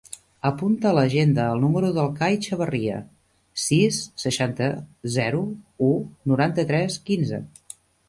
[0.49, 2.97] Apunta a l'agenda el número del Cai Chavarria:
[3.67, 4.73] sis, seixanta,
[5.21, 5.47] zero,
[5.93, 5.95] u,
[6.33, 7.47] noranta-tres, quinze.